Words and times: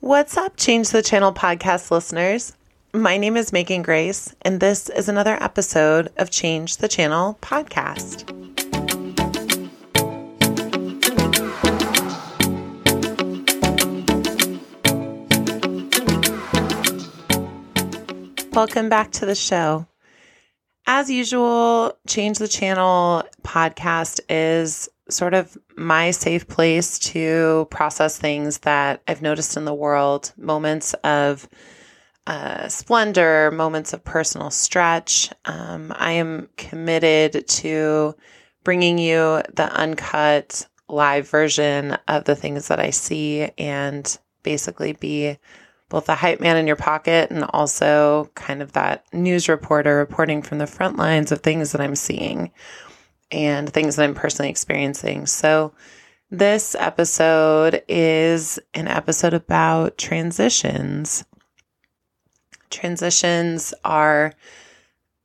What's 0.00 0.36
up, 0.36 0.58
Change 0.58 0.90
the 0.90 1.00
Channel 1.00 1.32
podcast 1.32 1.90
listeners? 1.90 2.52
My 2.92 3.16
name 3.16 3.34
is 3.34 3.50
Megan 3.50 3.80
Grace, 3.80 4.34
and 4.42 4.60
this 4.60 4.90
is 4.90 5.08
another 5.08 5.42
episode 5.42 6.12
of 6.18 6.30
Change 6.30 6.76
the 6.76 6.86
Channel 6.86 7.38
podcast. 7.40 8.30
Welcome 18.54 18.90
back 18.90 19.12
to 19.12 19.24
the 19.24 19.34
show. 19.34 19.86
As 20.86 21.10
usual, 21.10 21.96
Change 22.06 22.36
the 22.36 22.48
Channel 22.48 23.24
podcast 23.42 24.20
is 24.28 24.90
sort 25.08 25.34
of 25.34 25.56
my 25.76 26.10
safe 26.10 26.48
place 26.48 26.98
to 26.98 27.66
process 27.70 28.18
things 28.18 28.58
that 28.58 29.02
I've 29.06 29.22
noticed 29.22 29.56
in 29.56 29.64
the 29.64 29.74
world, 29.74 30.32
moments 30.36 30.94
of 31.04 31.48
uh, 32.26 32.66
splendor, 32.68 33.50
moments 33.52 33.92
of 33.92 34.04
personal 34.04 34.50
stretch. 34.50 35.30
Um, 35.44 35.92
I 35.96 36.12
am 36.12 36.48
committed 36.56 37.46
to 37.46 38.16
bringing 38.64 38.98
you 38.98 39.42
the 39.54 39.70
uncut 39.72 40.66
live 40.88 41.28
version 41.28 41.96
of 42.08 42.24
the 42.24 42.34
things 42.34 42.68
that 42.68 42.80
I 42.80 42.90
see 42.90 43.48
and 43.58 44.18
basically 44.42 44.92
be 44.92 45.38
both 45.88 46.06
the 46.06 46.16
hype 46.16 46.40
man 46.40 46.56
in 46.56 46.66
your 46.66 46.76
pocket 46.76 47.30
and 47.30 47.44
also 47.50 48.30
kind 48.34 48.60
of 48.60 48.72
that 48.72 49.04
news 49.12 49.48
reporter 49.48 49.96
reporting 49.96 50.42
from 50.42 50.58
the 50.58 50.66
front 50.66 50.96
lines 50.96 51.30
of 51.30 51.40
things 51.40 51.72
that 51.72 51.80
I'm 51.80 51.94
seeing 51.94 52.50
and 53.30 53.68
things 53.68 53.96
that 53.96 54.04
I'm 54.04 54.14
personally 54.14 54.50
experiencing. 54.50 55.26
So, 55.26 55.72
this 56.30 56.74
episode 56.76 57.84
is 57.86 58.58
an 58.74 58.88
episode 58.88 59.32
about 59.32 59.96
transitions. 59.96 61.24
Transitions 62.68 63.72
are 63.84 64.32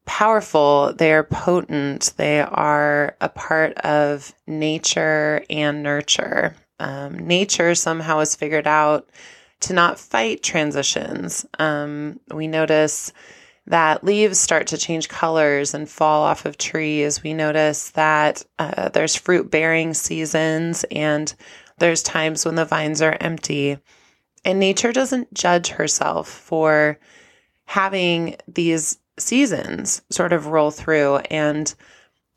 powerful, 0.05 0.93
they 0.93 1.11
are 1.11 1.23
potent, 1.23 2.13
they 2.17 2.41
are 2.41 3.15
a 3.19 3.29
part 3.29 3.73
of 3.79 4.33
nature 4.45 5.43
and 5.49 5.81
nurture. 5.81 6.55
Um, 6.79 7.27
nature 7.27 7.73
somehow 7.73 8.19
has 8.19 8.35
figured 8.35 8.67
out 8.67 9.09
to 9.61 9.73
not 9.73 9.99
fight 9.99 10.43
transitions. 10.43 11.45
Um, 11.57 12.19
we 12.31 12.47
notice 12.47 13.13
that 13.71 14.03
leaves 14.03 14.37
start 14.37 14.67
to 14.67 14.77
change 14.77 15.07
colors 15.07 15.73
and 15.73 15.87
fall 15.87 16.23
off 16.23 16.45
of 16.45 16.57
trees. 16.57 17.23
We 17.23 17.33
notice 17.33 17.91
that 17.91 18.43
uh, 18.59 18.89
there's 18.89 19.15
fruit 19.15 19.49
bearing 19.49 19.93
seasons 19.93 20.83
and 20.91 21.33
there's 21.77 22.03
times 22.03 22.43
when 22.43 22.55
the 22.55 22.65
vines 22.65 23.01
are 23.01 23.15
empty. 23.21 23.77
And 24.43 24.59
nature 24.59 24.91
doesn't 24.91 25.33
judge 25.33 25.69
herself 25.69 26.27
for 26.27 26.99
having 27.63 28.35
these 28.45 28.99
seasons 29.17 30.01
sort 30.09 30.33
of 30.33 30.47
roll 30.47 30.71
through. 30.71 31.19
And 31.31 31.73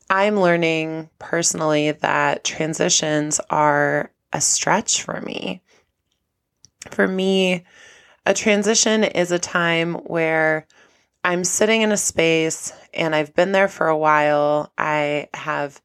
I'm 0.09 0.39
learning 0.39 1.09
personally 1.19 1.91
that 1.91 2.45
transitions 2.45 3.41
are 3.49 4.09
a 4.31 4.39
stretch 4.39 5.03
for 5.03 5.19
me. 5.19 5.61
For 6.91 7.09
me, 7.09 7.65
a 8.25 8.33
transition 8.33 9.03
is 9.03 9.33
a 9.33 9.39
time 9.39 9.95
where 9.95 10.65
I'm 11.25 11.43
sitting 11.43 11.81
in 11.81 11.91
a 11.91 11.97
space 11.97 12.71
and 12.93 13.15
I've 13.15 13.33
been 13.33 13.51
there 13.51 13.67
for 13.67 13.87
a 13.87 13.97
while. 13.97 14.71
I 14.77 15.27
have 15.33 15.81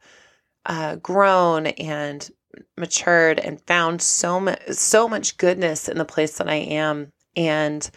uh, 0.66 0.96
grown 0.96 1.66
and 1.66 2.30
matured 2.76 3.40
and 3.40 3.58
found 3.62 4.02
so 4.02 4.38
much 4.38 4.60
so 4.72 5.08
much 5.08 5.38
goodness 5.38 5.88
in 5.88 5.96
the 5.96 6.04
place 6.04 6.36
that 6.36 6.48
I 6.48 6.56
am 6.56 7.12
and 7.36 7.90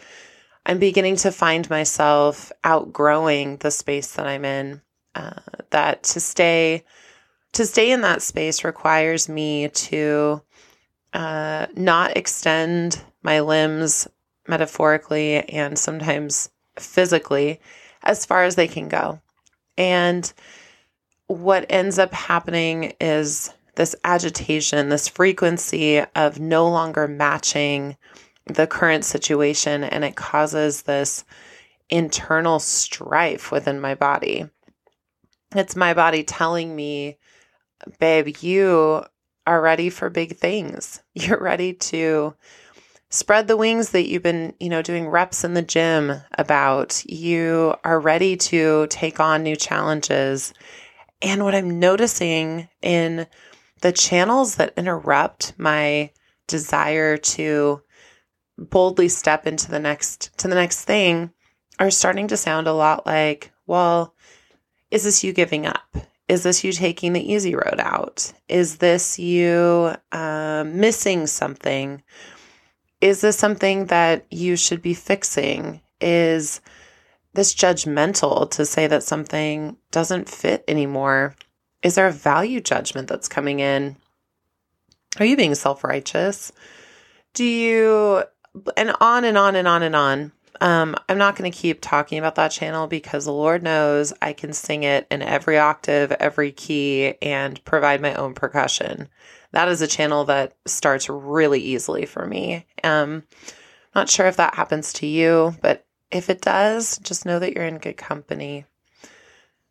I'm 0.64 0.78
beginning 0.78 1.16
to 1.16 1.32
find 1.32 1.68
myself 1.68 2.50
outgrowing 2.62 3.58
the 3.58 3.70
space 3.70 4.12
that 4.14 4.26
I'm 4.26 4.46
in 4.46 4.80
uh, 5.14 5.40
that 5.68 6.02
to 6.04 6.20
stay 6.20 6.84
to 7.52 7.66
stay 7.66 7.90
in 7.90 8.00
that 8.00 8.22
space 8.22 8.64
requires 8.64 9.28
me 9.28 9.68
to 9.68 10.40
uh, 11.12 11.66
not 11.76 12.16
extend 12.16 13.02
my 13.22 13.40
limbs 13.40 14.08
metaphorically 14.48 15.46
and 15.50 15.78
sometimes 15.78 16.48
physically 16.78 17.60
as 18.02 18.26
far 18.26 18.44
as 18.44 18.56
they 18.56 18.68
can 18.68 18.88
go. 18.88 19.20
And 19.76 20.30
what 21.26 21.66
ends 21.70 21.98
up 21.98 22.12
happening 22.12 22.94
is 23.00 23.52
this 23.76 23.96
agitation, 24.04 24.88
this 24.88 25.08
frequency 25.08 26.00
of 26.14 26.38
no 26.38 26.68
longer 26.68 27.08
matching 27.08 27.96
the 28.46 28.66
current 28.66 29.04
situation, 29.04 29.84
and 29.84 30.04
it 30.04 30.16
causes 30.16 30.82
this 30.82 31.24
internal 31.88 32.58
strife 32.58 33.50
within 33.50 33.80
my 33.80 33.94
body. 33.94 34.48
It's 35.54 35.76
my 35.76 35.94
body 35.94 36.24
telling 36.24 36.74
me, 36.74 37.18
babe, 37.98 38.36
you 38.40 39.04
are 39.46 39.60
ready 39.60 39.90
for 39.90 40.10
big 40.10 40.36
things. 40.36 41.02
You're 41.14 41.40
ready 41.40 41.72
to 41.74 42.34
spread 43.14 43.46
the 43.46 43.56
wings 43.56 43.90
that 43.90 44.08
you've 44.08 44.24
been, 44.24 44.54
you 44.58 44.68
know, 44.68 44.82
doing 44.82 45.06
reps 45.06 45.44
in 45.44 45.54
the 45.54 45.62
gym 45.62 46.12
about. 46.36 47.04
You 47.06 47.76
are 47.84 48.00
ready 48.00 48.36
to 48.36 48.88
take 48.88 49.20
on 49.20 49.44
new 49.44 49.54
challenges. 49.54 50.52
And 51.22 51.44
what 51.44 51.54
I'm 51.54 51.78
noticing 51.78 52.68
in 52.82 53.28
the 53.82 53.92
channels 53.92 54.56
that 54.56 54.74
interrupt 54.76 55.54
my 55.56 56.10
desire 56.48 57.16
to 57.16 57.82
boldly 58.58 59.08
step 59.08 59.46
into 59.46 59.70
the 59.70 59.78
next 59.78 60.36
to 60.38 60.48
the 60.48 60.56
next 60.56 60.84
thing 60.84 61.32
are 61.78 61.90
starting 61.92 62.26
to 62.28 62.36
sound 62.36 62.66
a 62.66 62.72
lot 62.72 63.06
like, 63.06 63.52
well, 63.66 64.14
is 64.90 65.04
this 65.04 65.22
you 65.22 65.32
giving 65.32 65.66
up? 65.66 65.96
Is 66.26 66.42
this 66.42 66.64
you 66.64 66.72
taking 66.72 67.12
the 67.12 67.32
easy 67.32 67.54
road 67.54 67.78
out? 67.78 68.32
Is 68.48 68.78
this 68.78 69.20
you 69.20 69.94
uh, 70.10 70.64
missing 70.66 71.28
something? 71.28 72.02
Is 73.00 73.20
this 73.20 73.36
something 73.36 73.86
that 73.86 74.26
you 74.30 74.56
should 74.56 74.82
be 74.82 74.94
fixing? 74.94 75.80
Is 76.00 76.60
this 77.34 77.54
judgmental 77.54 78.50
to 78.52 78.64
say 78.64 78.86
that 78.86 79.02
something 79.02 79.76
doesn't 79.90 80.28
fit 80.28 80.64
anymore? 80.68 81.34
Is 81.82 81.96
there 81.96 82.06
a 82.06 82.12
value 82.12 82.60
judgment 82.60 83.08
that's 83.08 83.28
coming 83.28 83.60
in? 83.60 83.96
Are 85.18 85.26
you 85.26 85.36
being 85.36 85.54
self 85.54 85.84
righteous? 85.84 86.52
Do 87.34 87.44
you, 87.44 88.24
and 88.76 88.94
on 89.00 89.24
and 89.24 89.36
on 89.36 89.56
and 89.56 89.68
on 89.68 89.82
and 89.82 89.96
on. 89.96 90.32
Um, 90.60 90.94
I'm 91.08 91.18
not 91.18 91.36
going 91.36 91.50
to 91.50 91.56
keep 91.56 91.80
talking 91.80 92.18
about 92.18 92.36
that 92.36 92.52
channel 92.52 92.86
because 92.86 93.24
the 93.24 93.32
Lord 93.32 93.62
knows 93.62 94.12
I 94.22 94.32
can 94.32 94.52
sing 94.52 94.84
it 94.84 95.06
in 95.10 95.20
every 95.20 95.58
octave, 95.58 96.12
every 96.12 96.52
key, 96.52 97.14
and 97.20 97.62
provide 97.64 98.00
my 98.00 98.14
own 98.14 98.34
percussion 98.34 99.08
that 99.54 99.68
is 99.68 99.80
a 99.80 99.86
channel 99.86 100.24
that 100.24 100.56
starts 100.66 101.08
really 101.08 101.60
easily 101.60 102.06
for 102.06 102.26
me. 102.26 102.66
Um, 102.82 103.22
not 103.94 104.08
sure 104.08 104.26
if 104.26 104.36
that 104.36 104.54
happens 104.54 104.92
to 104.94 105.06
you, 105.06 105.56
but 105.62 105.86
if 106.10 106.28
it 106.28 106.40
does, 106.40 106.98
just 106.98 107.24
know 107.24 107.38
that 107.38 107.52
you're 107.52 107.64
in 107.64 107.78
good 107.78 107.96
company. 107.96 108.66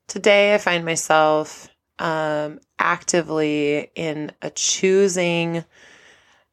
Today, 0.08 0.54
I 0.54 0.58
find 0.58 0.86
myself 0.86 1.70
um, 2.00 2.60
actively 2.80 3.92
in 3.96 4.32
a 4.42 4.50
choosing, 4.50 5.66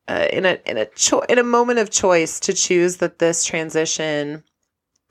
uh, 0.09 0.27
in 0.33 0.45
a 0.45 0.59
in 0.67 0.77
a 0.77 0.87
cho- 0.87 1.25
in 1.29 1.39
a 1.39 1.45
moment 1.45 1.79
of 1.79 1.91
choice 1.91 2.41
to 2.41 2.53
choose 2.53 2.97
that 2.99 3.19
this 3.19 3.45
transition 3.45 4.45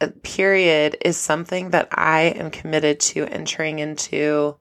uh, 0.02 0.08
period 0.24 0.98
is 1.02 1.18
something 1.18 1.72
that 1.72 1.88
I 1.92 2.22
am 2.22 2.52
committed 2.52 3.00
to 3.02 3.26
entering 3.26 3.80
into 3.80 4.58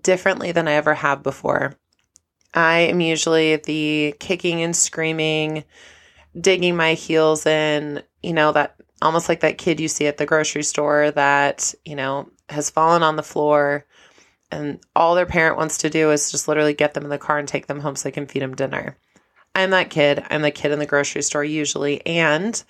differently 0.00 0.52
than 0.52 0.68
I 0.68 0.72
ever 0.72 0.94
have 0.94 1.22
before. 1.22 1.76
I 2.54 2.80
am 2.80 3.00
usually 3.00 3.56
the 3.56 4.14
kicking 4.18 4.62
and 4.62 4.74
screaming, 4.74 5.64
digging 6.38 6.76
my 6.76 6.94
heels 6.94 7.46
in, 7.46 8.02
you 8.22 8.32
know, 8.32 8.52
that 8.52 8.76
almost 9.02 9.28
like 9.28 9.40
that 9.40 9.58
kid 9.58 9.80
you 9.80 9.88
see 9.88 10.06
at 10.06 10.18
the 10.18 10.26
grocery 10.26 10.62
store 10.62 11.10
that, 11.12 11.74
you 11.84 11.96
know, 11.96 12.28
has 12.48 12.70
fallen 12.70 13.02
on 13.02 13.16
the 13.16 13.22
floor 13.22 13.86
and 14.50 14.80
all 14.96 15.14
their 15.14 15.26
parent 15.26 15.56
wants 15.56 15.78
to 15.78 15.90
do 15.90 16.10
is 16.10 16.30
just 16.30 16.48
literally 16.48 16.74
get 16.74 16.94
them 16.94 17.04
in 17.04 17.10
the 17.10 17.18
car 17.18 17.38
and 17.38 17.46
take 17.46 17.66
them 17.66 17.80
home 17.80 17.96
so 17.96 18.04
they 18.04 18.12
can 18.12 18.26
feed 18.26 18.42
them 18.42 18.54
dinner. 18.54 18.96
I'm 19.54 19.70
that 19.70 19.90
kid. 19.90 20.24
I'm 20.30 20.42
the 20.42 20.50
kid 20.50 20.72
in 20.72 20.78
the 20.78 20.86
grocery 20.86 21.22
store 21.22 21.44
usually. 21.44 22.04
And 22.06 22.62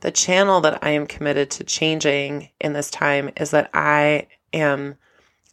the 0.00 0.10
channel 0.10 0.60
that 0.62 0.82
I 0.82 0.90
am 0.90 1.06
committed 1.06 1.50
to 1.52 1.64
changing 1.64 2.50
in 2.60 2.72
this 2.72 2.90
time 2.90 3.30
is 3.36 3.50
that 3.50 3.70
I 3.74 4.28
am 4.52 4.96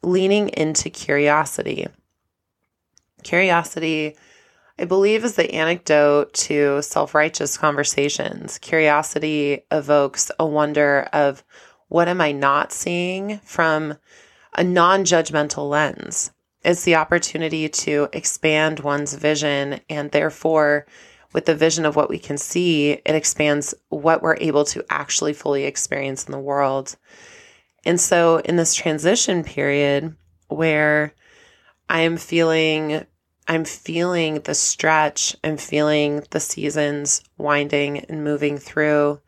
leaning 0.02 0.50
into 0.50 0.90
curiosity. 0.90 1.88
Curiosity, 3.26 4.16
I 4.78 4.86
believe, 4.86 5.26
is 5.26 5.36
the 5.36 5.52
antidote 5.52 6.32
to 6.46 6.84
self 6.84 7.16
righteous 7.16 7.58
conversations. 7.58 8.60
Curiosity 8.60 9.66
evokes 9.72 10.32
a 10.40 10.46
wonder 10.46 11.10
of 11.12 11.44
what 11.88 12.08
am 12.08 12.22
I 12.22 12.32
not 12.32 12.72
seeing 12.72 13.40
from 13.40 13.98
a 14.56 14.64
non 14.64 15.06
judgmental 15.06 15.68
lens. 15.68 16.32
It's 16.64 16.84
the 16.84 16.96
opportunity 16.96 17.68
to 17.68 18.10
expand 18.14 18.82
one's 18.82 19.16
vision 19.16 19.82
and 19.90 20.12
therefore 20.12 20.86
with 21.34 21.46
the 21.46 21.56
vision 21.56 21.84
of 21.86 21.96
what 21.96 22.10
we 22.10 22.20
can 22.20 22.38
see, 22.38 22.92
it 22.92 23.16
expands 23.16 23.74
what 23.90 24.22
we're 24.22 24.38
able 24.38 24.66
to 24.66 24.86
actually 24.90 25.34
fully 25.34 25.66
experience 25.66 26.26
in 26.26 26.32
the 26.32 26.40
world. 26.40 26.96
And 27.86 28.00
so, 28.00 28.38
in 28.38 28.56
this 28.56 28.76
transition 28.76 29.44
period 29.44 30.16
where 30.48 31.14
I'm 31.90 32.18
feeling 32.18 33.06
I'm 33.48 33.66
feeling 33.66 34.42
the 34.42 34.56
stretch, 34.56 35.36
I'm 35.44 35.58
feeling 35.58 36.24
the 36.32 36.40
seasons 36.40 37.24
winding 37.38 38.00
and 38.00 38.24
moving 38.24 38.58
through. 38.58 39.22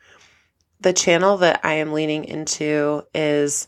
The 0.79 0.93
channel 0.93 1.37
that 1.37 1.61
I 1.63 1.73
am 1.73 1.93
leaning 1.93 2.25
into 2.25 3.03
is 3.13 3.67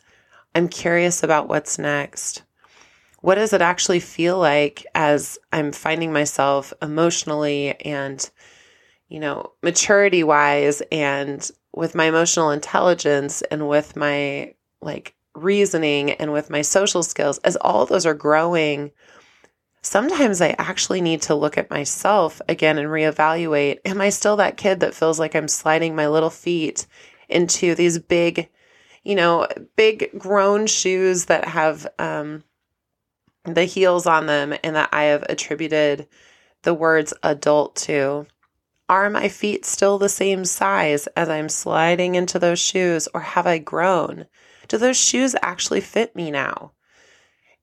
I'm 0.56 0.68
curious 0.68 1.24
about 1.24 1.48
what's 1.48 1.78
next. 1.78 2.44
What 3.22 3.36
does 3.36 3.54
it 3.54 3.62
actually 3.62 4.00
feel 4.00 4.40
like 4.40 4.86
as 4.96 5.38
I'm 5.52 5.72
finding 5.72 6.14
myself 6.14 6.74
emotionally 6.82 7.80
and, 7.82 8.28
you 9.08 9.20
know, 9.20 9.54
maturity 9.62 10.24
wise 10.24 10.82
and 10.92 11.50
with 11.74 11.96
my 11.96 12.06
emotional 12.06 12.50
intelligence 12.50 13.42
and 13.44 13.68
with 13.68 13.96
my 13.96 14.54
like 14.82 15.16
reasoning 15.36 16.12
and 16.12 16.34
with 16.34 16.50
my 16.50 16.62
social 16.62 17.04
skills, 17.04 17.38
as 17.40 17.56
all 17.58 17.86
those 17.86 18.06
are 18.06 18.14
growing, 18.14 18.92
sometimes 19.82 20.42
I 20.42 20.56
actually 20.58 21.02
need 21.02 21.22
to 21.24 21.36
look 21.36 21.58
at 21.58 21.70
myself 21.70 22.42
again 22.48 22.78
and 22.78 22.88
reevaluate. 22.88 23.80
Am 23.86 24.02
I 24.02 24.10
still 24.10 24.36
that 24.38 24.58
kid 24.58 24.80
that 24.82 24.94
feels 24.94 25.20
like 25.20 25.36
I'm 25.36 25.48
sliding 25.48 25.96
my 25.96 26.08
little 26.08 26.30
feet 26.30 26.86
into 27.28 27.76
these 27.76 28.00
big, 28.00 28.50
you 29.04 29.16
know, 29.16 29.48
big 29.76 30.10
grown 30.18 30.68
shoes 30.68 31.26
that 31.26 31.46
have 31.46 31.88
um, 32.00 32.44
the 33.44 33.66
heels 33.66 34.06
on 34.06 34.26
them 34.26 34.54
and 34.64 34.76
that 34.76 34.90
I 34.92 35.04
have 35.04 35.24
attributed 35.24 36.08
the 36.64 36.74
words 36.74 37.14
adult 37.24 37.76
to? 37.78 38.28
Are 38.88 39.10
my 39.10 39.30
feet 39.30 39.66
still 39.66 39.98
the 39.98 40.10
same 40.10 40.46
size 40.46 41.08
as 41.16 41.30
I'm 41.30 41.50
sliding 41.50 42.16
into 42.16 42.40
those 42.40 42.60
shoes, 42.60 43.08
or 43.14 43.22
have 43.22 43.46
I 43.46 43.60
grown? 43.60 44.26
Do 44.68 44.78
those 44.78 44.98
shoes 44.98 45.36
actually 45.42 45.82
fit 45.82 46.16
me 46.16 46.32
now? 46.32 46.72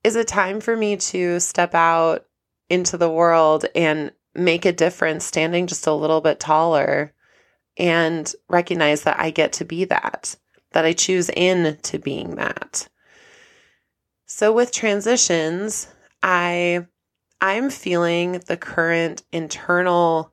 Is 0.06 0.14
it 0.14 0.28
time 0.28 0.60
for 0.60 0.76
me 0.76 0.96
to 0.98 1.40
step 1.40 1.74
out 1.74 2.26
into 2.70 2.96
the 2.96 3.10
world 3.10 3.66
and 3.74 4.12
make 4.36 4.64
a 4.64 4.72
difference 4.72 5.24
standing 5.24 5.66
just 5.66 5.88
a 5.88 5.92
little 5.92 6.20
bit 6.20 6.38
taller 6.38 7.12
and 7.76 8.32
recognize 8.48 9.02
that 9.02 9.18
I 9.18 9.30
get 9.30 9.54
to 9.54 9.64
be 9.64 9.84
that, 9.86 10.36
that 10.70 10.84
I 10.84 10.92
choose 10.92 11.28
in 11.30 11.76
to 11.82 11.98
being 11.98 12.36
that? 12.36 12.88
So 14.26 14.52
with 14.52 14.70
transitions, 14.70 15.88
I 16.22 16.86
I'm 17.40 17.68
feeling 17.68 18.42
the 18.46 18.56
current 18.56 19.24
internal 19.32 20.32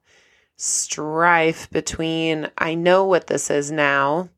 strife 0.55 1.67
between 1.71 2.51
I 2.59 2.75
know 2.75 3.05
what 3.05 3.25
this 3.25 3.49
is 3.49 3.71
now 3.71 4.29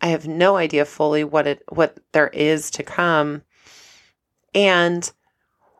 I 0.00 0.08
have 0.08 0.26
no 0.26 0.56
idea 0.56 0.84
fully 0.84 1.24
what 1.24 1.46
it 1.46 1.62
what 1.68 1.98
there 2.12 2.28
is 2.28 2.70
to 2.72 2.82
come. 2.82 3.42
And 4.54 5.10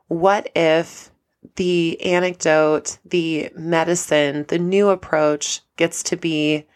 what 0.08 0.50
if 0.54 1.10
the 1.56 2.00
anecdote, 2.02 2.98
the 3.04 3.50
medicine, 3.56 4.44
the 4.48 4.58
new 4.58 4.88
approach 4.88 5.60
gets 5.76 6.02
to 6.04 6.16
be 6.16 6.66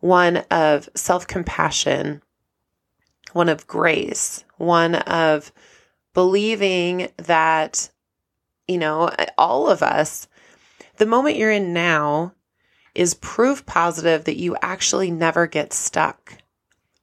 one 0.00 0.38
of 0.50 0.88
self-compassion, 0.94 2.22
one 3.32 3.48
of 3.48 3.66
grace, 3.66 4.44
one 4.58 4.94
of 4.96 5.52
believing 6.14 7.08
that 7.16 7.90
you 8.68 8.78
know, 8.78 9.10
all 9.36 9.68
of 9.68 9.82
us 9.82 10.28
the 10.96 11.06
moment 11.06 11.36
you're 11.36 11.50
in 11.50 11.72
now 11.72 12.34
is 12.94 13.14
proof 13.14 13.64
positive 13.66 14.24
that 14.24 14.36
you 14.38 14.56
actually 14.62 15.10
never 15.10 15.46
get 15.46 15.72
stuck. 15.72 16.38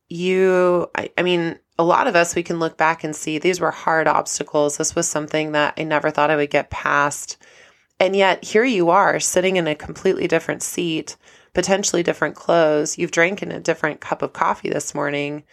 You, 0.08 0.90
I, 0.96 1.10
I 1.18 1.24
mean, 1.24 1.60
a 1.80 1.84
lot 1.84 2.08
of 2.08 2.16
us, 2.16 2.36
we 2.36 2.44
can 2.44 2.60
look 2.60 2.76
back 2.76 3.06
and 3.06 3.16
see 3.16 3.38
these 3.38 3.62
were 3.62 3.72
hard 3.72 4.06
obstacles. 4.06 4.76
This 4.76 4.96
was 4.96 5.08
something 5.08 5.54
that 5.54 5.76
I 5.78 5.84
never 5.84 6.12
thought 6.12 6.30
I 6.30 6.36
would 6.36 6.50
get 6.50 6.70
past. 6.70 7.38
And 8.02 8.18
yet, 8.18 8.44
here 8.44 8.66
you 8.66 8.90
are 8.90 9.18
sitting 9.22 9.56
in 9.56 9.66
a 9.66 9.76
completely 9.76 10.28
different 10.28 10.62
seat, 10.62 11.16
potentially 11.54 12.04
different 12.04 12.36
clothes. 12.36 12.98
You've 12.98 13.12
drank 13.12 13.42
in 13.42 13.54
a 13.54 13.62
different 13.62 14.02
cup 14.02 14.22
of 14.22 14.34
coffee 14.34 14.70
this 14.70 14.94
morning. 14.94 15.44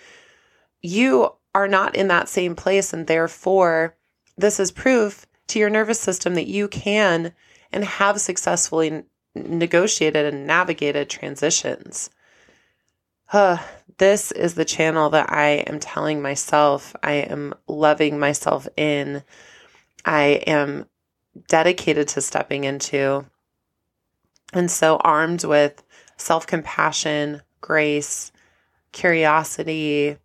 You 0.83 1.31
are 1.55 1.69
not 1.69 1.95
in 1.95 2.09
that 2.09 2.29
same 2.29 2.57
place. 2.57 2.93
And 2.93 3.07
therefore, 3.07 3.97
this 4.37 4.59
is 4.59 4.73
proof 4.73 5.27
to 5.47 5.61
your 5.61 5.71
nervous 5.71 6.01
system 6.01 6.35
that 6.35 6.49
you 6.49 6.67
can 6.67 7.35
and 7.73 7.85
have 7.85 8.21
successfully 8.21 9.05
negotiated 9.37 10.35
and 10.35 10.45
navigated 10.45 11.09
transitions. 11.09 12.11
Huh, 13.29 13.59
this 13.99 14.31
is 14.31 14.55
the 14.55 14.65
channel 14.65 15.11
that 15.11 15.33
I 15.33 15.65
am 15.67 15.81
telling 15.81 16.23
myself 16.23 16.95
I 17.03 17.15
am 17.15 17.55
loving 17.67 18.21
myself 18.21 18.69
in. 18.77 19.25
I 20.05 20.43
am 20.47 20.87
dedicated 21.49 22.07
to 22.09 22.21
stepping 22.21 22.63
into. 22.63 23.27
And 24.53 24.71
so, 24.71 24.99
armed 24.99 25.43
with 25.43 25.83
self 26.17 26.47
compassion, 26.47 27.43
grace, 27.61 28.31
curiosity, 28.93 30.19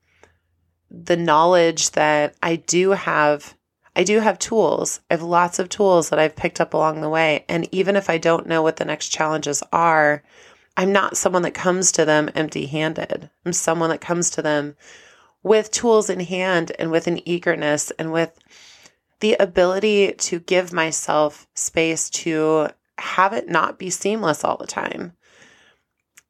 the 0.91 1.17
knowledge 1.17 1.91
that 1.91 2.35
I 2.43 2.57
do 2.57 2.91
have. 2.91 3.55
I 3.95 4.03
do 4.03 4.19
have 4.19 4.39
tools. 4.39 5.01
I 5.09 5.15
have 5.15 5.23
lots 5.23 5.59
of 5.59 5.67
tools 5.67 6.09
that 6.09 6.19
I've 6.19 6.35
picked 6.35 6.61
up 6.61 6.73
along 6.73 7.01
the 7.01 7.09
way. 7.09 7.43
And 7.49 7.67
even 7.73 7.97
if 7.97 8.09
I 8.09 8.19
don't 8.19 8.47
know 8.47 8.61
what 8.61 8.77
the 8.77 8.85
next 8.85 9.09
challenges 9.09 9.61
are, 9.73 10.23
I'm 10.77 10.91
not 10.91 11.17
someone 11.17 11.41
that 11.43 11.53
comes 11.53 11.91
to 11.93 12.05
them 12.05 12.29
empty 12.33 12.65
handed. 12.65 13.29
I'm 13.45 13.53
someone 13.53 13.89
that 13.89 14.01
comes 14.01 14.29
to 14.31 14.41
them 14.41 14.75
with 15.43 15.71
tools 15.71 16.09
in 16.09 16.19
hand 16.21 16.71
and 16.79 16.91
with 16.91 17.07
an 17.07 17.27
eagerness 17.27 17.91
and 17.91 18.11
with 18.11 18.37
the 19.19 19.35
ability 19.35 20.13
to 20.13 20.39
give 20.39 20.73
myself 20.73 21.47
space 21.53 22.09
to 22.09 22.69
have 22.97 23.33
it 23.33 23.49
not 23.49 23.79
be 23.79 23.89
seamless 23.89 24.43
all 24.43 24.57
the 24.57 24.67
time. 24.67 25.13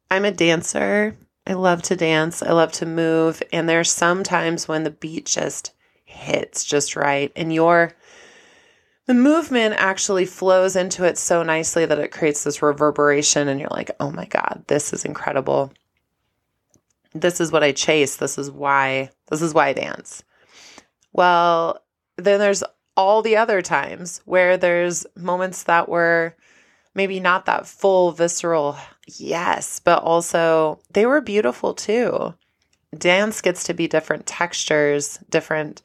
I'm 0.10 0.26
a 0.26 0.32
dancer. 0.32 1.18
I 1.46 1.54
love 1.54 1.82
to 1.84 1.96
dance. 1.96 2.44
I 2.44 2.52
love 2.52 2.72
to 2.74 2.86
move. 2.86 3.42
And 3.52 3.68
there's 3.68 3.92
some 3.92 4.24
times 4.24 4.68
when 4.68 4.84
the 4.84 4.92
beat 4.92 5.26
just 5.26 5.74
hits 6.04 6.66
just 6.66 6.96
right 6.96 7.32
and 7.36 7.54
you're 7.54 7.94
the 9.12 9.16
movement 9.16 9.76
actually 9.78 10.26
flows 10.26 10.78
into 10.78 11.04
it 11.04 11.18
so 11.18 11.44
nicely 11.44 11.86
that 11.86 12.00
it 12.00 12.14
creates 12.14 12.46
this 12.46 12.62
reverberation 12.62 13.50
and 13.50 13.60
you're 13.60 13.68
like, 13.70 13.92
"Oh 14.00 14.10
my 14.10 14.24
god, 14.24 14.64
this 14.68 14.94
is 14.94 15.04
incredible." 15.04 15.74
This 17.14 17.42
is 17.42 17.52
what 17.52 17.62
I 17.62 17.74
chase. 17.74 18.16
This 18.16 18.38
is 18.38 18.50
why 18.50 19.10
this 19.30 19.42
is 19.42 19.54
why 19.54 19.68
I 19.68 19.74
dance. 19.74 20.24
Well, 21.12 21.82
then 22.16 22.40
there's 22.40 22.64
all 22.96 23.22
the 23.22 23.36
other 23.36 23.62
times 23.62 24.22
where 24.24 24.56
there's 24.56 25.06
moments 25.18 25.64
that 25.64 25.90
were 25.90 26.34
maybe 26.96 27.20
not 27.20 27.48
that 27.48 27.68
full 27.68 28.14
visceral 28.14 28.78
yes, 29.08 29.82
but 29.82 30.02
also 30.04 30.80
they 30.94 31.06
were 31.06 31.20
beautiful 31.20 31.74
too. 31.74 32.34
Dance 32.98 33.42
gets 33.42 33.66
to 33.66 33.74
be 33.74 33.90
different 33.90 34.26
textures, 34.26 35.20
different 35.30 35.82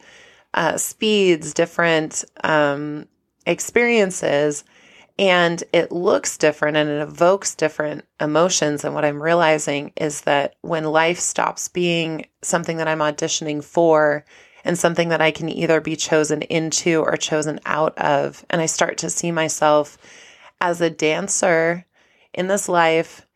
uh, 0.54 0.76
speeds, 0.76 1.52
different 1.52 2.24
um, 2.44 3.08
experiences 3.46 4.64
and 5.18 5.64
it 5.72 5.90
looks 5.90 6.36
different 6.36 6.76
and 6.76 6.90
it 6.90 7.00
evokes 7.00 7.54
different 7.54 8.04
emotions. 8.20 8.84
And 8.84 8.94
what 8.94 9.04
I'm 9.04 9.22
realizing 9.22 9.92
is 9.96 10.22
that 10.22 10.56
when 10.60 10.84
life 10.84 11.18
stops 11.18 11.68
being 11.68 12.26
something 12.42 12.76
that 12.76 12.88
I'm 12.88 12.98
auditioning 12.98 13.64
for 13.64 14.26
and 14.64 14.78
something 14.78 15.08
that 15.08 15.22
I 15.22 15.30
can 15.30 15.48
either 15.48 15.80
be 15.80 15.96
chosen 15.96 16.42
into 16.42 17.00
or 17.00 17.16
chosen 17.16 17.60
out 17.64 17.96
of, 17.96 18.44
and 18.50 18.60
I 18.60 18.66
start 18.66 18.98
to 18.98 19.10
see 19.10 19.32
myself 19.32 19.96
as 20.60 20.80
a 20.80 20.90
dancer 20.90 21.86
in 22.34 22.48
this 22.48 22.68
life, 22.68 23.26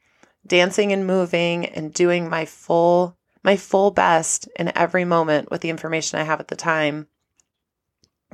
dancing 0.46 0.92
and 0.92 1.06
moving 1.06 1.64
and 1.66 1.94
doing 1.94 2.28
my 2.28 2.44
full 2.44 3.16
my 3.42 3.56
full 3.56 3.90
best 3.90 4.50
in 4.56 4.70
every 4.76 5.06
moment 5.06 5.50
with 5.50 5.62
the 5.62 5.70
information 5.70 6.18
I 6.18 6.24
have 6.24 6.40
at 6.40 6.48
the 6.48 6.56
time 6.56 7.06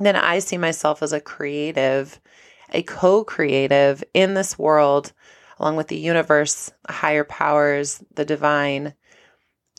then 0.05 0.15
I 0.15 0.39
see 0.39 0.57
myself 0.57 1.01
as 1.01 1.13
a 1.13 1.19
creative, 1.19 2.19
a 2.71 2.83
co 2.83 3.23
creative 3.23 4.03
in 4.13 4.33
this 4.33 4.57
world, 4.57 5.13
along 5.59 5.75
with 5.75 5.87
the 5.87 5.97
universe, 5.97 6.71
higher 6.87 7.23
powers, 7.23 8.03
the 8.13 8.25
divine, 8.25 8.93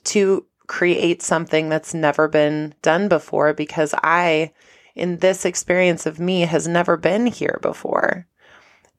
to 0.05 0.47
create 0.67 1.23
something 1.23 1.69
that's 1.69 1.95
never 1.95 2.29
been 2.29 2.75
done 2.83 3.09
before 3.09 3.55
because 3.55 3.95
I, 4.03 4.53
in 4.95 5.19
this 5.19 5.45
experience 5.45 6.07
of 6.07 6.21
me, 6.21 6.43
has 6.43 6.69
never 6.69 6.97
been 6.97 7.27
here 7.27 7.59
before. 7.63 8.27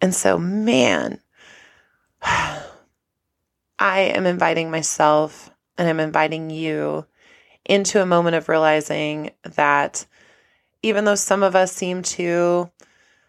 And 0.01 0.13
so, 0.13 0.37
man, 0.37 1.19
I 2.21 2.61
am 3.79 4.25
inviting 4.25 4.71
myself 4.71 5.51
and 5.77 5.87
I'm 5.87 5.99
inviting 5.99 6.49
you 6.49 7.05
into 7.65 8.01
a 8.01 8.05
moment 8.05 8.35
of 8.35 8.49
realizing 8.49 9.31
that 9.43 10.05
even 10.83 11.05
though 11.05 11.15
some 11.15 11.43
of 11.43 11.55
us 11.55 11.71
seem 11.71 12.01
to 12.01 12.69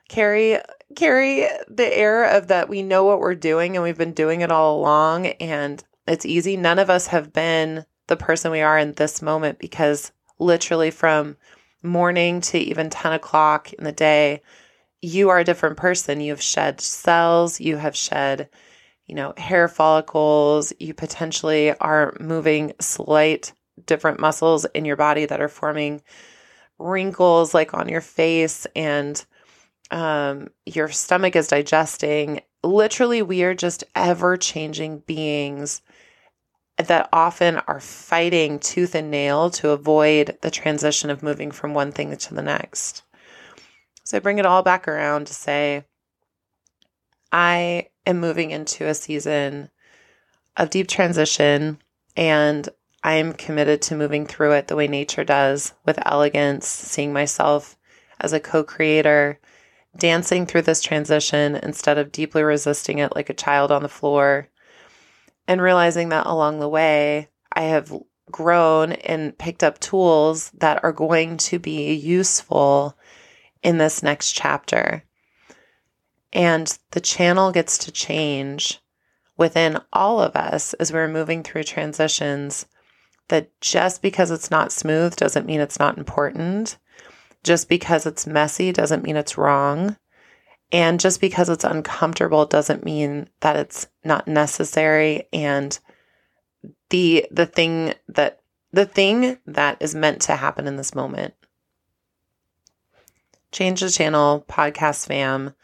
carry 0.09 0.59
carry 0.97 1.47
the 1.69 1.97
air 1.97 2.25
of 2.25 2.49
that 2.49 2.69
we 2.69 2.83
know 2.83 3.04
what 3.04 3.21
we're 3.21 3.35
doing 3.35 3.76
and 3.76 3.83
we've 3.85 3.99
been 3.99 4.12
doing 4.12 4.40
it 4.40 4.50
all 4.50 4.78
along 4.78 5.26
and 5.26 5.85
it's 6.07 6.26
easy. 6.26 6.57
None 6.57 6.78
of 6.80 6.90
us 6.90 7.07
have 7.09 7.33
been 7.33 7.85
the 8.09 8.16
person 8.16 8.50
we 8.50 8.61
are 8.61 8.78
in 8.78 8.92
this 8.92 9.23
moment 9.23 9.59
because 9.59 10.11
literally 10.40 10.90
from 10.90 11.37
morning 11.83 12.40
to 12.40 12.59
even 12.59 12.90
10 12.90 13.12
o'clock 13.12 13.73
in 13.73 13.85
the 13.85 13.92
day, 13.92 14.42
you 15.00 15.28
are 15.28 15.38
a 15.38 15.45
different 15.45 15.76
person. 15.76 16.21
You 16.21 16.33
have 16.33 16.42
shed 16.42 16.80
cells, 16.80 17.61
you 17.61 17.76
have 17.76 17.97
shed, 17.97 18.49
you 19.07 19.14
know, 19.14 19.33
hair 19.37 19.69
follicles, 19.69 20.73
you 20.78 20.92
potentially 20.92 21.73
are 21.78 22.16
moving 22.19 22.73
slight 22.80 23.52
different 23.87 24.21
muscles 24.21 24.64
in 24.75 24.85
your 24.85 24.97
body 24.97 25.25
that 25.26 25.40
are 25.40 25.49
forming 25.49 26.02
wrinkles 26.80 27.54
like 27.54 27.75
on 27.75 27.88
your 27.88 28.00
face 28.00 28.66
and 28.75 29.25
um, 29.90 30.49
your 30.66 30.88
stomach 30.88 31.37
is 31.37 31.49
digesting. 31.49 32.40
Literally, 32.62 33.22
we 33.22 33.42
are 33.44 33.54
just 33.54 33.84
ever 33.94 34.37
changing 34.37 35.00
beings 35.00 35.82
that 36.76 37.08
often 37.12 37.56
are 37.66 37.80
fighting 37.80 38.58
tooth 38.58 38.94
and 38.94 39.10
nail 39.10 39.50
to 39.50 39.70
avoid 39.70 40.38
the 40.40 40.50
transition 40.50 41.10
of 41.10 41.22
moving 41.22 41.50
from 41.50 41.75
one 41.75 41.92
thing 41.92 42.16
to 42.16 42.34
the 42.34 42.42
next. 42.42 43.02
So 44.04 44.16
I 44.16 44.20
bring 44.20 44.38
it 44.38 44.46
all 44.46 44.62
back 44.62 44.88
around 44.88 45.26
to 45.26 45.34
say, 45.34 45.84
I 47.32 47.88
am 48.06 48.18
moving 48.18 48.50
into 48.50 48.87
a 48.87 48.94
season 48.94 49.70
of 50.56 50.70
deep 50.70 50.88
transition 50.88 51.78
and 52.16 52.68
I'm 53.02 53.33
committed 53.33 53.80
to 53.83 53.97
moving 53.97 54.26
through 54.26 54.52
it 54.52 54.69
the 54.69 54.76
way 54.76 54.87
nature 54.87 55.25
does 55.25 55.73
with 55.87 55.99
elegance, 56.04 56.66
seeing 56.66 57.12
myself 57.12 57.76
as 58.21 58.33
a 58.33 58.40
co 58.40 58.62
creator, 58.62 59.40
dancing 59.97 60.45
through 60.45 60.62
this 60.62 60.83
transition 60.83 61.57
instead 61.57 61.97
of 61.97 62.12
deeply 62.12 62.42
resisting 62.42 62.99
it 62.99 63.14
like 63.14 63.30
a 63.30 63.35
child 63.35 63.73
on 63.73 63.83
the 63.83 63.88
floor, 63.88 64.49
and 65.49 65.62
realizing 65.62 66.11
that 66.11 66.26
along 66.26 66.61
the 66.61 66.69
way, 66.69 67.28
I 67.52 67.62
have 67.62 67.92
grown 68.30 68.92
and 68.92 69.37
picked 69.37 69.64
up 69.64 69.80
tools 69.80 70.50
that 70.59 70.85
are 70.85 70.92
going 70.92 71.38
to 71.38 71.59
be 71.59 71.95
useful 71.95 72.97
in 73.62 73.78
this 73.78 74.02
next 74.02 74.33
chapter. 74.33 75.04
And 76.33 76.78
the 76.92 77.00
channel 77.00 77.50
gets 77.50 77.78
to 77.78 77.90
change 77.92 78.80
within 79.37 79.78
all 79.92 80.21
of 80.21 80.37
us 80.37 80.75
as 80.75 80.92
we're 80.92 81.09
moving 81.09 81.42
through 81.42 81.64
transitions 81.64 82.66
that 83.30 83.49
just 83.60 84.02
because 84.02 84.30
it's 84.30 84.50
not 84.50 84.72
smooth 84.72 85.16
doesn't 85.16 85.46
mean 85.46 85.60
it's 85.60 85.78
not 85.78 85.99
important. 85.99 86.76
Just 87.42 87.68
because 87.68 88.04
it's 88.04 88.26
messy 88.26 88.70
doesn't 88.70 89.02
mean 89.02 89.16
it's 89.16 89.38
wrong. 89.38 89.96
And 90.72 91.00
just 91.00 91.20
because 91.20 91.49
it's 91.49 91.64
uncomfortable 91.64 92.44
doesn't 92.44 92.84
mean 92.84 93.28
that 93.40 93.56
it's 93.56 93.88
not 94.04 94.28
necessary 94.28 95.26
and 95.32 95.78
the 96.90 97.26
the 97.30 97.46
thing 97.46 97.94
that 98.08 98.40
the 98.72 98.84
thing 98.87 99.38
that 99.46 99.78
is 99.80 99.94
meant 99.94 100.22
to 100.22 100.37
happen 100.37 100.66
in 100.66 100.76
this 100.76 100.94
moment. 100.94 101.34
Change 103.52 103.80
the 103.80 103.90
channel 103.90 104.44
podcast 104.49 105.06
fam. 105.06 105.54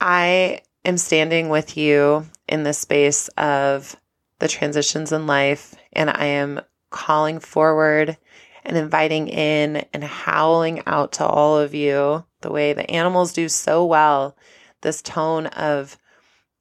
I 0.00 0.60
am 0.84 0.98
standing 0.98 1.48
with 1.48 1.76
you 1.76 2.26
in 2.48 2.62
the 2.62 2.72
space 2.72 3.28
of 3.36 3.96
the 4.44 4.48
transitions 4.48 5.10
in 5.10 5.26
life 5.26 5.74
and 5.94 6.10
I 6.10 6.26
am 6.26 6.60
calling 6.90 7.40
forward 7.40 8.18
and 8.62 8.76
inviting 8.76 9.28
in 9.28 9.86
and 9.94 10.04
howling 10.04 10.82
out 10.84 11.12
to 11.12 11.24
all 11.24 11.56
of 11.56 11.74
you 11.74 12.26
the 12.42 12.52
way 12.52 12.74
the 12.74 12.90
animals 12.90 13.32
do 13.32 13.48
so 13.48 13.86
well 13.86 14.36
this 14.82 15.00
tone 15.00 15.46
of 15.46 15.96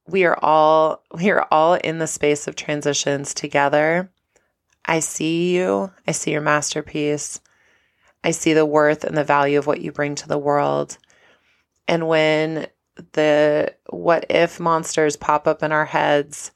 we 0.07 0.23
are 0.23 0.39
all 0.41 1.03
we 1.13 1.29
are 1.29 1.45
all 1.51 1.73
in 1.73 1.97
the 1.97 2.07
space 2.07 2.47
of 2.47 2.55
transitions 2.55 3.33
together. 3.33 4.09
I 4.85 5.01
see 5.01 5.53
you. 5.53 5.91
I 6.07 6.13
see 6.13 6.31
your 6.31 6.39
masterpiece. 6.39 7.41
I 8.23 8.31
see 8.31 8.53
the 8.53 8.65
worth 8.65 9.03
and 9.03 9.17
the 9.17 9.25
value 9.25 9.59
of 9.59 9.67
what 9.67 9.81
you 9.81 9.91
bring 9.91 10.15
to 10.15 10.27
the 10.29 10.37
world. 10.37 10.97
And 11.89 12.07
when 12.07 12.67
the 13.11 13.75
what 13.89 14.25
if 14.29 14.61
monsters 14.61 15.17
pop 15.17 15.47
up 15.47 15.63
in 15.63 15.73
our 15.73 15.85
heads 15.85 16.51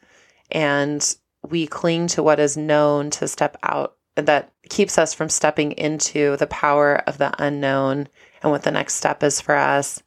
and 0.52 1.16
we 1.48 1.68
cling 1.68 2.08
to 2.08 2.24
what 2.24 2.40
is 2.40 2.58
known 2.58 3.10
to 3.12 3.28
step 3.28 3.58
out 3.64 3.96
that 4.16 4.52
keeps 4.70 4.98
us 4.98 5.14
from 5.14 5.30
stepping 5.30 5.74
into 5.74 6.36
the 6.38 6.48
power 6.48 6.96
of 7.08 7.18
the 7.18 7.32
unknown 7.42 8.08
and 8.42 8.52
what 8.52 8.64
the 8.64 8.72
next 8.72 8.96
step 8.96 9.24
is 9.24 9.40
for 9.40 9.56
us. 9.56 10.02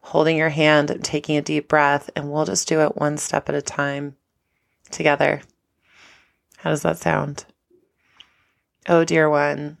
Holding 0.00 0.36
your 0.36 0.50
hand 0.50 0.90
and 0.90 1.04
taking 1.04 1.36
a 1.36 1.42
deep 1.42 1.66
breath, 1.66 2.10
and 2.14 2.30
we'll 2.30 2.44
just 2.44 2.68
do 2.68 2.80
it 2.80 2.96
one 2.96 3.18
step 3.18 3.48
at 3.48 3.56
a 3.56 3.62
time 3.62 4.14
together. 4.90 5.42
How 6.58 6.70
does 6.70 6.82
that 6.82 6.98
sound? 6.98 7.44
Oh, 8.88 9.04
dear 9.04 9.28
one, 9.28 9.78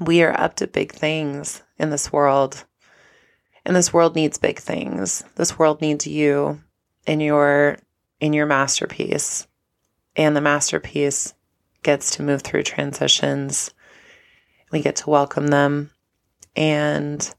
we 0.00 0.22
are 0.22 0.38
up 0.40 0.56
to 0.56 0.66
big 0.66 0.92
things 0.92 1.62
in 1.78 1.90
this 1.90 2.10
world. 2.10 2.64
And 3.66 3.76
this 3.76 3.92
world 3.92 4.14
needs 4.14 4.38
big 4.38 4.58
things. 4.58 5.22
This 5.34 5.58
world 5.58 5.82
needs 5.82 6.06
you 6.06 6.62
in 7.06 7.20
your 7.20 7.76
in 8.20 8.32
your 8.32 8.46
masterpiece 8.46 9.46
and 10.18 10.36
the 10.36 10.40
masterpiece 10.40 11.32
gets 11.82 12.10
to 12.16 12.22
move 12.22 12.42
through 12.42 12.64
transitions. 12.64 13.72
We 14.72 14.82
get 14.82 14.96
to 14.96 15.10
welcome 15.10 15.46
them. 15.46 15.90
And 16.56 17.32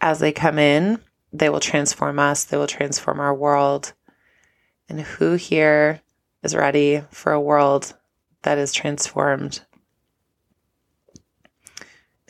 as 0.00 0.20
they 0.20 0.32
come 0.32 0.58
in, 0.58 1.00
they 1.32 1.48
will 1.48 1.60
transform 1.60 2.18
us, 2.18 2.44
they 2.44 2.56
will 2.56 2.68
transform 2.68 3.18
our 3.18 3.34
world. 3.34 3.92
And 4.88 5.00
who 5.00 5.34
here 5.34 6.00
is 6.44 6.54
ready 6.54 7.02
for 7.10 7.32
a 7.32 7.40
world 7.40 7.94
that 8.42 8.58
is 8.58 8.72
transformed? 8.72 9.60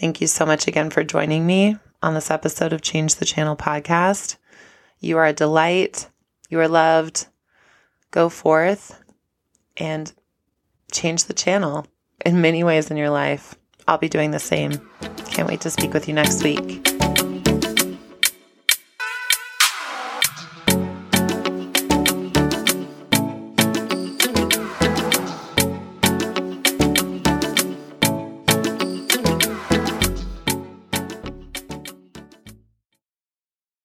Thank 0.01 0.21
you 0.21 0.27
so 0.27 0.47
much 0.47 0.67
again 0.67 0.89
for 0.89 1.05
joining 1.05 1.47
me 1.47 1.77
on 2.03 2.15
this 2.15 2.31
episode 2.31 2.73
of 2.73 2.81
Change 2.81 3.17
the 3.17 3.25
Channel 3.27 3.57
podcast. 3.57 4.37
You 4.99 5.19
are 5.19 5.27
a 5.27 5.33
delight. 5.35 6.09
You 6.49 6.61
are 6.61 6.69
loved. 6.69 7.27
Go 8.11 8.29
forth 8.29 9.03
and 9.77 10.13
change 10.93 11.25
the 11.25 11.35
channel 11.35 11.87
in 12.25 12.41
many 12.41 12.65
ways 12.65 12.91
in 12.91 12.97
your 12.97 13.11
life. 13.11 13.55
I'll 13.89 13.99
be 13.99 14.09
doing 14.09 14.31
the 14.31 14.39
same. 14.39 14.73
Can't 15.27 15.49
wait 15.49 15.61
to 15.63 15.71
speak 15.71 15.93
with 15.93 16.09
you 16.09 16.15
next 16.15 16.43
week. 16.43 16.96